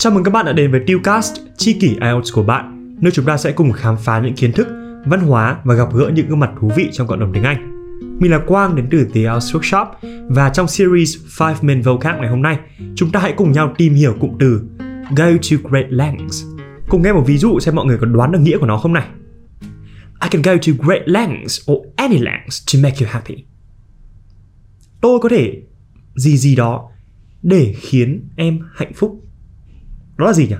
[0.00, 3.24] Chào mừng các bạn đã đến với Tillcast, chi kỷ IELTS của bạn, nơi chúng
[3.24, 4.68] ta sẽ cùng khám phá những kiến thức,
[5.06, 7.88] văn hóa và gặp gỡ những gương mặt thú vị trong cộng đồng tiếng Anh.
[8.20, 9.86] Mình là Quang đến từ The IELTS Workshop
[10.28, 12.58] và trong series 5 Main Vocab ngày hôm nay,
[12.94, 14.62] chúng ta hãy cùng nhau tìm hiểu cụm từ
[15.16, 16.44] Go to great lengths.
[16.88, 18.92] Cùng nghe một ví dụ xem mọi người có đoán được nghĩa của nó không
[18.92, 19.06] này.
[20.22, 23.44] I can go to great lengths or any lengths to make you happy.
[25.00, 25.62] Tôi có thể
[26.14, 26.88] gì gì đó
[27.42, 29.29] để khiến em hạnh phúc.
[30.20, 30.56] Đó là gì nhỉ?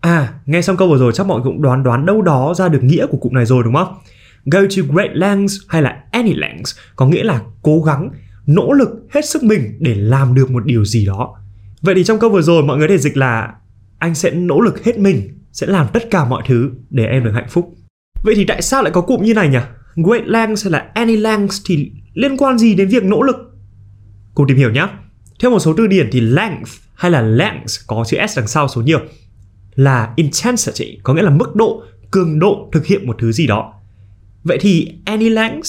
[0.00, 2.68] À, nghe xong câu vừa rồi chắc mọi người cũng đoán đoán đâu đó ra
[2.68, 3.94] được nghĩa của cụm này rồi đúng không?
[4.44, 8.10] Go to great lengths hay là any lengths có nghĩa là cố gắng,
[8.46, 11.36] nỗ lực hết sức mình để làm được một điều gì đó.
[11.82, 13.54] Vậy thì trong câu vừa rồi mọi người thể dịch là
[13.98, 17.32] anh sẽ nỗ lực hết mình, sẽ làm tất cả mọi thứ để em được
[17.34, 17.74] hạnh phúc.
[18.22, 19.58] Vậy thì tại sao lại có cụm như này nhỉ?
[19.96, 23.36] Great lengths hay là any lengths thì liên quan gì đến việc nỗ lực?
[24.34, 24.86] Cùng tìm hiểu nhé.
[25.40, 28.68] Theo một số từ điển thì length hay là length có chữ S đằng sau
[28.68, 29.00] số nhiều
[29.74, 33.74] là intensity, có nghĩa là mức độ, cường độ thực hiện một thứ gì đó.
[34.44, 35.66] Vậy thì any length,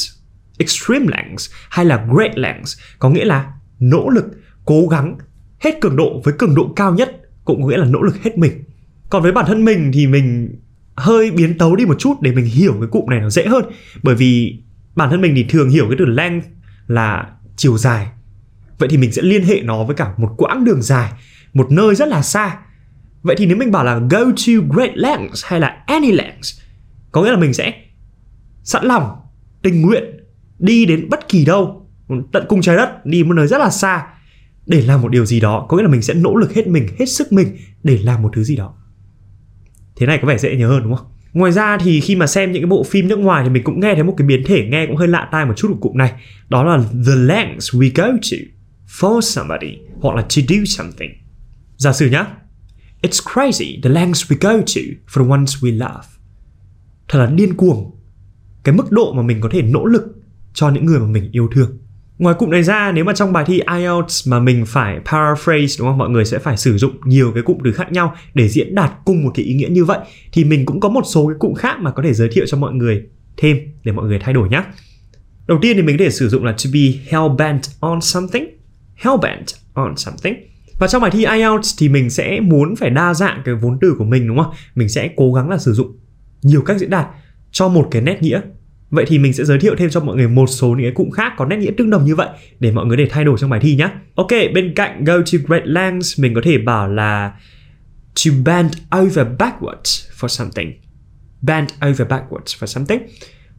[0.58, 2.68] extreme length hay là great length
[3.00, 4.26] có nghĩa là nỗ lực,
[4.66, 5.18] cố gắng
[5.60, 8.38] hết cường độ với cường độ cao nhất cũng có nghĩa là nỗ lực hết
[8.38, 8.64] mình.
[9.10, 10.56] Còn với bản thân mình thì mình
[10.96, 13.66] hơi biến tấu đi một chút để mình hiểu cái cụm này nó dễ hơn
[14.04, 14.60] bởi vì
[14.96, 16.46] bản thân mình thì thường hiểu cái từ length
[16.88, 18.08] là chiều dài
[18.82, 21.12] vậy thì mình sẽ liên hệ nó với cả một quãng đường dài,
[21.54, 22.58] một nơi rất là xa.
[23.22, 26.62] Vậy thì nếu mình bảo là go to great lengths hay là any lengths
[27.12, 27.74] có nghĩa là mình sẽ
[28.64, 29.04] sẵn lòng,
[29.62, 30.04] tình nguyện
[30.60, 31.90] đi đến bất kỳ đâu,
[32.32, 34.08] tận cùng trái đất, đi một nơi rất là xa
[34.66, 35.66] để làm một điều gì đó.
[35.70, 38.30] Có nghĩa là mình sẽ nỗ lực hết mình, hết sức mình để làm một
[38.34, 38.74] thứ gì đó.
[39.96, 41.08] Thế này có vẻ dễ nhớ hơn, đúng không?
[41.34, 43.80] Ngoài ra thì khi mà xem những cái bộ phim nước ngoài thì mình cũng
[43.80, 45.98] nghe thấy một cái biến thể nghe cũng hơi lạ tai một chút của cụm
[45.98, 46.14] này.
[46.50, 48.38] Đó là the lengths we go to
[49.00, 51.12] for somebody hoặc là to do something.
[51.78, 52.26] Giả sử nhá.
[53.02, 56.08] It's crazy the lengths we go to for the ones we love.
[57.08, 57.92] Thật là điên cuồng.
[58.64, 60.04] Cái mức độ mà mình có thể nỗ lực
[60.54, 61.78] cho những người mà mình yêu thương.
[62.18, 65.88] Ngoài cụm này ra, nếu mà trong bài thi IELTS mà mình phải paraphrase đúng
[65.88, 65.98] không?
[65.98, 68.92] Mọi người sẽ phải sử dụng nhiều cái cụm từ khác nhau để diễn đạt
[69.06, 70.00] cùng một cái ý nghĩa như vậy
[70.34, 72.58] thì mình cũng có một số cái cụm khác mà có thể giới thiệu cho
[72.58, 73.04] mọi người
[73.38, 74.64] thêm để mọi người thay đổi nhé.
[75.48, 76.80] Đầu tiên thì mình có thể sử dụng là to be
[77.10, 78.61] hell bent on something.
[79.02, 80.36] Hell bent on something.
[80.80, 83.96] Và trong bài thi IELTS thì mình sẽ muốn phải đa dạng cái vốn từ
[83.98, 84.54] của mình đúng không?
[84.76, 85.98] Mình sẽ cố gắng là sử dụng
[86.42, 87.08] nhiều cách diễn đạt
[87.52, 88.42] cho một cái nét nghĩa
[88.92, 91.10] Vậy thì mình sẽ giới thiệu thêm cho mọi người một số những cái cụm
[91.10, 92.28] khác có nét nghĩa tương đồng như vậy
[92.60, 93.90] để mọi người để thay đổi trong bài thi nhé.
[94.16, 97.34] Ok, bên cạnh go to great lengths mình có thể bảo là
[98.26, 100.74] to bend over backwards for something.
[101.42, 103.02] Bend over backwards for something.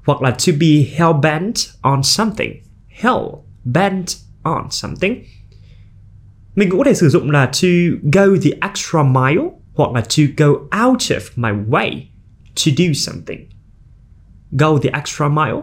[0.04, 2.52] Hoặc là to be hell bent on something.
[2.88, 3.18] Hell
[3.64, 4.06] bent
[4.42, 5.14] on something.
[6.54, 7.68] Mình cũng có thể sử dụng là to
[8.12, 9.42] go the extra mile
[9.74, 10.46] hoặc là to go
[10.86, 12.00] out of my way
[12.56, 13.52] to do something
[14.52, 15.62] go the extra mile,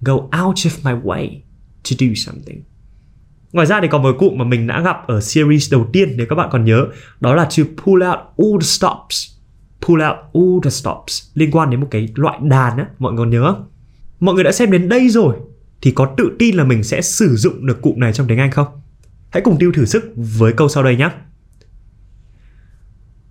[0.00, 1.42] go out of my way
[1.82, 2.62] to do something.
[3.52, 6.26] Ngoài ra thì còn một cụm mà mình đã gặp ở series đầu tiên nếu
[6.30, 6.86] các bạn còn nhớ,
[7.20, 9.32] đó là to pull out all the stops.
[9.80, 13.24] Pull out all the stops liên quan đến một cái loại đàn á, mọi người
[13.24, 13.68] còn nhớ không?
[14.20, 15.36] Mọi người đã xem đến đây rồi
[15.82, 18.50] thì có tự tin là mình sẽ sử dụng được cụm này trong tiếng Anh
[18.50, 18.66] không?
[19.30, 21.10] Hãy cùng tiêu thử sức với câu sau đây nhé.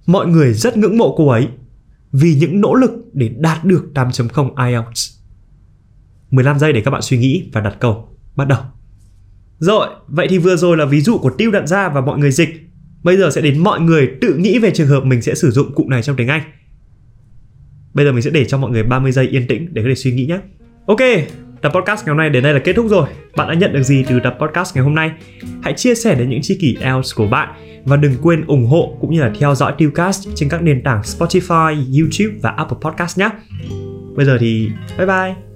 [0.06, 1.47] Mọi người rất ngưỡng mộ cô ấy
[2.11, 5.11] vì những nỗ lực để đạt được 8.0 IELTS.
[6.31, 8.17] 15 giây để các bạn suy nghĩ và đặt câu.
[8.35, 8.59] Bắt đầu.
[9.59, 12.31] Rồi, vậy thì vừa rồi là ví dụ của tiêu đặt ra và mọi người
[12.31, 12.50] dịch.
[13.03, 15.75] Bây giờ sẽ đến mọi người tự nghĩ về trường hợp mình sẽ sử dụng
[15.75, 16.41] cụm này trong tiếng Anh.
[17.94, 19.95] Bây giờ mình sẽ để cho mọi người 30 giây yên tĩnh để có thể
[19.95, 20.40] suy nghĩ nhé.
[20.85, 21.00] Ok,
[21.61, 23.07] tập podcast ngày hôm nay đến đây là kết thúc rồi.
[23.35, 25.11] Bạn đã nhận được gì từ tập podcast ngày hôm nay?
[25.63, 27.49] Hãy chia sẻ đến những tri kỷ else của bạn
[27.85, 31.01] và đừng quên ủng hộ cũng như là theo dõi Tillcast trên các nền tảng
[31.01, 33.29] Spotify, YouTube và Apple Podcast nhé.
[34.16, 35.50] Bây giờ thì bye bye.